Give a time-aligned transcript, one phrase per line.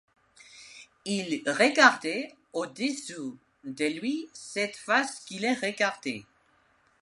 [1.05, 3.13] Il regardait au-dessus
[3.63, 6.23] de lui cette face qui le regardait.